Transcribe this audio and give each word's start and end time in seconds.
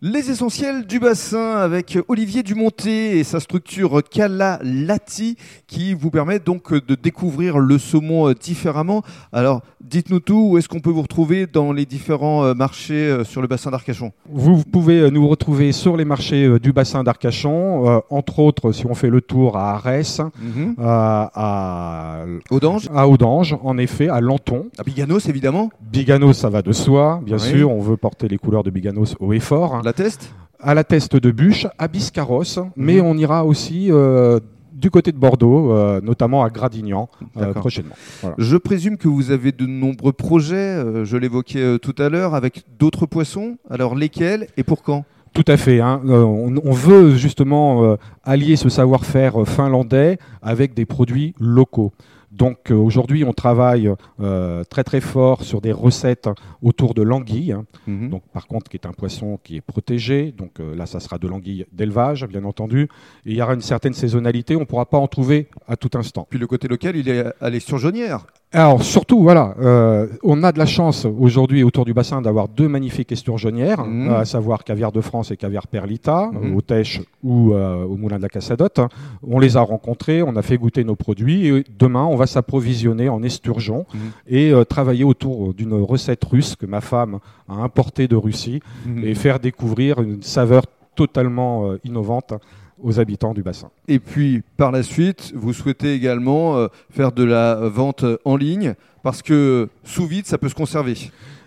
Les 0.00 0.30
essentiels 0.30 0.86
du 0.86 1.00
bassin 1.00 1.56
avec 1.56 1.98
Olivier 2.06 2.44
Dumonté 2.44 3.18
et 3.18 3.24
sa 3.24 3.40
structure 3.40 4.00
Cala 4.08 4.60
Lati 4.62 5.36
qui 5.66 5.92
vous 5.92 6.10
permet 6.12 6.38
donc 6.38 6.72
de 6.72 6.94
découvrir 6.94 7.58
le 7.58 7.78
saumon 7.78 8.32
différemment. 8.32 9.02
Alors 9.32 9.60
dites-nous 9.80 10.20
tout, 10.20 10.50
où 10.52 10.58
est-ce 10.58 10.68
qu'on 10.68 10.78
peut 10.78 10.90
vous 10.90 11.02
retrouver 11.02 11.48
dans 11.48 11.72
les 11.72 11.84
différents 11.84 12.44
euh, 12.44 12.54
marchés 12.54 12.94
euh, 13.08 13.24
sur 13.24 13.42
le 13.42 13.48
bassin 13.48 13.72
d'Arcachon? 13.72 14.12
Vous 14.30 14.62
pouvez 14.62 15.00
euh, 15.00 15.10
nous 15.10 15.26
retrouver 15.26 15.72
sur 15.72 15.96
les 15.96 16.04
marchés 16.04 16.60
du 16.60 16.72
bassin 16.72 17.02
d'Arcachon, 17.02 18.00
entre 18.08 18.38
autres 18.38 18.70
si 18.70 18.86
on 18.86 18.94
fait 18.94 19.10
le 19.10 19.20
tour 19.20 19.56
à 19.56 19.72
Arès, 19.74 20.20
Mhm. 20.40 20.74
à, 20.78 22.24
Audange 22.52 22.88
à 22.94 23.08
Audange, 23.08 23.56
en 23.64 23.78
effet, 23.78 24.08
à 24.08 24.20
Lanton. 24.20 24.66
À 24.78 24.84
Biganos 24.84 25.28
évidemment 25.28 25.70
Biganos, 25.90 26.34
ça 26.34 26.50
va 26.50 26.62
de 26.62 26.70
soi, 26.70 27.20
bien 27.24 27.36
Oui. 27.38 27.42
sûr, 27.42 27.72
on 27.72 27.80
veut 27.80 27.96
porter 27.96 28.28
les 28.28 28.38
couleurs 28.38 28.62
de 28.62 28.70
Biganos 28.70 29.16
haut 29.18 29.32
et 29.32 29.40
fort. 29.40 29.82
La 29.88 29.94
teste 29.94 30.30
À 30.60 30.74
la 30.74 30.84
Teste 30.84 31.16
de 31.16 31.30
Bûche, 31.30 31.66
à 31.78 31.88
Biscarrosse, 31.88 32.58
Mhm. 32.58 32.70
mais 32.76 33.00
on 33.00 33.14
ira 33.16 33.44
aussi 33.46 33.88
euh, 33.90 34.38
du 34.74 34.90
côté 34.90 35.12
de 35.12 35.16
Bordeaux, 35.16 35.72
euh, 35.72 36.00
notamment 36.02 36.44
à 36.44 36.50
Gradignan, 36.50 37.08
euh, 37.38 37.54
prochainement. 37.54 37.94
Voilà. 38.20 38.36
Je 38.38 38.56
présume 38.58 38.96
que 38.98 39.08
vous 39.08 39.30
avez 39.30 39.50
de 39.52 39.64
nombreux 39.66 40.12
projets, 40.12 40.56
euh, 40.56 41.04
je 41.06 41.16
l'évoquais 41.16 41.78
tout 41.78 41.94
à 41.98 42.08
l'heure, 42.10 42.34
avec 42.34 42.64
d'autres 42.78 43.06
poissons. 43.06 43.56
Alors 43.70 43.94
lesquels 43.94 44.46
et 44.58 44.62
pour 44.62 44.82
quand? 44.82 45.04
Tout 45.32 45.44
à 45.46 45.56
fait. 45.56 45.80
hein. 45.80 46.00
On, 46.06 46.54
on 46.62 46.72
veut 46.72 47.14
justement 47.16 47.96
allier 48.24 48.56
ce 48.56 48.68
savoir-faire 48.68 49.46
finlandais 49.46 50.18
avec 50.42 50.74
des 50.74 50.84
produits 50.86 51.34
locaux. 51.38 51.92
Donc 52.30 52.70
euh, 52.70 52.74
aujourd'hui, 52.74 53.24
on 53.24 53.32
travaille 53.32 53.90
euh, 54.20 54.62
très 54.64 54.84
très 54.84 55.00
fort 55.00 55.42
sur 55.42 55.60
des 55.60 55.72
recettes 55.72 56.28
autour 56.62 56.94
de 56.94 57.02
l'anguille. 57.02 57.52
hein. 57.52 57.64
Mhm. 57.86 58.10
Donc 58.10 58.22
par 58.32 58.46
contre, 58.46 58.70
qui 58.70 58.76
est 58.76 58.86
un 58.86 58.92
poisson 58.92 59.38
qui 59.42 59.56
est 59.56 59.60
protégé. 59.60 60.32
Donc 60.32 60.60
euh, 60.60 60.74
là, 60.76 60.86
ça 60.86 61.00
sera 61.00 61.18
de 61.18 61.26
l'anguille 61.26 61.66
d'élevage, 61.72 62.26
bien 62.26 62.44
entendu. 62.44 62.88
Et 63.24 63.32
il 63.32 63.36
y 63.36 63.42
aura 63.42 63.54
une 63.54 63.62
certaine 63.62 63.94
saisonnalité. 63.94 64.56
On 64.56 64.60
ne 64.60 64.64
pourra 64.64 64.86
pas 64.86 64.98
en 64.98 65.06
trouver 65.06 65.48
à 65.66 65.76
tout 65.76 65.90
instant. 65.94 66.26
Puis 66.28 66.38
le 66.38 66.46
côté 66.46 66.68
local, 66.68 66.96
il 66.96 67.08
est 67.08 67.60
sur 67.60 67.78
Jaunière. 67.78 68.26
Alors 68.50 68.82
surtout, 68.82 69.20
voilà, 69.22 69.54
euh, 69.60 70.06
on 70.22 70.42
a 70.42 70.52
de 70.52 70.58
la 70.58 70.64
chance 70.64 71.04
aujourd'hui 71.04 71.62
autour 71.62 71.84
du 71.84 71.92
bassin 71.92 72.22
d'avoir 72.22 72.48
deux 72.48 72.66
magnifiques 72.66 73.12
esturgeonnières, 73.12 73.84
Mhm. 73.84 74.10
à 74.10 74.24
savoir 74.24 74.64
caviar 74.64 74.90
de 74.90 75.02
France 75.02 75.30
et 75.30 75.36
caviar 75.36 75.66
Perlita, 75.66 76.30
Mhm. 76.32 76.52
euh, 76.52 76.56
au 76.56 76.60
Tèche 76.62 77.02
ou 77.22 77.52
euh, 77.52 77.84
au 77.84 77.96
Moulin 77.98 78.16
de 78.16 78.22
la 78.22 78.30
Cassadotte. 78.30 78.80
On 79.22 79.38
les 79.38 79.58
a 79.58 79.60
rencontrés, 79.60 80.22
on 80.22 80.34
a 80.34 80.40
fait 80.40 80.56
goûter 80.56 80.82
nos 80.82 80.96
produits 80.96 81.46
et 81.48 81.64
demain 81.78 82.04
on 82.06 82.16
va 82.16 82.26
s'approvisionner 82.26 83.10
en 83.10 83.22
esturgeon 83.22 83.84
Mhm. 83.92 84.00
et 84.28 84.50
euh, 84.50 84.64
travailler 84.64 85.04
autour 85.04 85.52
d'une 85.52 85.74
recette 85.74 86.24
russe 86.24 86.56
que 86.56 86.64
ma 86.64 86.80
femme 86.80 87.18
a 87.50 87.54
importée 87.56 88.08
de 88.08 88.16
Russie 88.16 88.60
et 89.02 89.14
faire 89.14 89.40
découvrir 89.40 90.00
une 90.00 90.22
saveur 90.22 90.62
totalement 90.96 91.66
euh, 91.70 91.78
innovante 91.84 92.32
aux 92.82 93.00
habitants 93.00 93.34
du 93.34 93.42
bassin. 93.42 93.70
Et 93.88 93.98
puis 93.98 94.42
par 94.56 94.70
la 94.72 94.82
suite, 94.82 95.32
vous 95.34 95.52
souhaitez 95.52 95.94
également 95.94 96.56
euh, 96.56 96.68
faire 96.90 97.12
de 97.12 97.24
la 97.24 97.54
vente 97.54 98.04
en 98.24 98.36
ligne 98.36 98.74
parce 99.02 99.22
que 99.22 99.68
sous 99.84 100.06
vide, 100.06 100.26
ça 100.26 100.38
peut 100.38 100.48
se 100.48 100.54
conserver. 100.54 100.94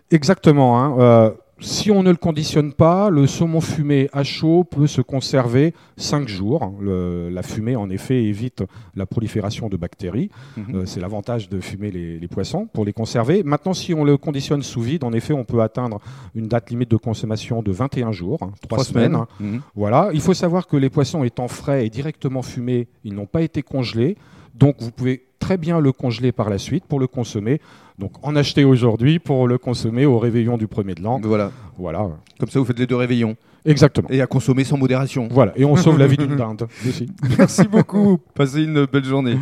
Exactement. 0.09 0.79
hein. 0.79 1.33
Si 1.61 1.91
on 1.91 2.01
ne 2.01 2.09
le 2.09 2.17
conditionne 2.17 2.73
pas, 2.73 3.09
le 3.11 3.27
saumon 3.27 3.61
fumé 3.61 4.09
à 4.13 4.23
chaud 4.23 4.63
peut 4.63 4.87
se 4.87 5.01
conserver 5.01 5.73
5 5.95 6.27
jours. 6.27 6.73
Le- 6.81 7.29
la 7.29 7.43
fumée, 7.43 7.75
en 7.75 7.89
effet, 7.91 8.23
évite 8.23 8.63
la 8.95 9.05
prolifération 9.05 9.69
de 9.69 9.77
bactéries. 9.77 10.29
Mhm. 10.57 10.75
Euh, 10.75 10.85
C'est 10.85 10.99
l'avantage 10.99 11.49
de 11.49 11.59
fumer 11.59 11.91
les, 11.91 12.19
les 12.19 12.27
poissons 12.27 12.65
pour 12.65 12.83
les 12.83 12.93
conserver. 12.93 13.43
Maintenant, 13.43 13.73
si 13.73 13.93
on 13.93 14.03
le 14.03 14.17
conditionne 14.17 14.63
sous 14.63 14.81
vide, 14.81 15.03
en 15.03 15.13
effet, 15.13 15.33
on 15.33 15.43
peut 15.43 15.61
atteindre 15.61 15.99
une 16.33 16.47
date 16.47 16.71
limite 16.71 16.89
de 16.89 16.97
consommation 16.97 17.61
de 17.61 17.71
21 17.71 18.11
jours, 18.11 18.39
3 18.39 18.51
Trois 18.67 18.83
semaines. 18.83 19.17
Mhm. 19.39 19.61
Voilà. 19.75 20.09
Il 20.13 20.21
faut 20.21 20.33
savoir 20.33 20.65
que 20.65 20.77
les 20.77 20.89
poissons 20.89 21.23
étant 21.23 21.47
frais 21.47 21.85
et 21.85 21.89
directement 21.91 22.41
fumés, 22.41 22.87
ils 23.03 23.13
n'ont 23.13 23.27
pas 23.27 23.43
été 23.43 23.61
congelés. 23.61 24.17
Donc, 24.55 24.77
vous 24.79 24.91
pouvez 24.91 25.25
très 25.51 25.57
bien 25.57 25.81
le 25.81 25.91
congeler 25.91 26.31
par 26.31 26.49
la 26.49 26.57
suite 26.57 26.85
pour 26.85 26.97
le 26.97 27.07
consommer. 27.07 27.59
Donc, 27.99 28.13
en 28.25 28.37
acheter 28.37 28.63
aujourd'hui 28.63 29.19
pour 29.19 29.49
le 29.49 29.57
consommer 29.57 30.05
au 30.05 30.17
réveillon 30.17 30.57
du 30.57 30.65
premier 30.65 30.95
de 30.95 31.03
l'an. 31.03 31.19
Voilà. 31.21 31.51
Voilà. 31.77 32.07
Comme 32.39 32.47
ça, 32.47 32.57
vous 32.57 32.63
faites 32.63 32.79
les 32.79 32.87
deux 32.87 32.95
réveillons. 32.95 33.35
Exactement. 33.65 34.07
Et 34.09 34.21
à 34.21 34.27
consommer 34.27 34.63
sans 34.63 34.77
modération. 34.77 35.27
Voilà. 35.29 35.51
Et 35.57 35.65
on 35.65 35.75
sauve 35.75 35.99
la 35.99 36.07
vie 36.07 36.15
d'une 36.23 36.37
dinde 36.37 36.69
aussi. 36.87 37.11
Merci 37.37 37.67
beaucoup. 37.67 38.17
Passez 38.33 38.63
une 38.63 38.85
belle 38.85 39.03
journée. 39.03 39.37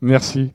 Merci. 0.00 0.50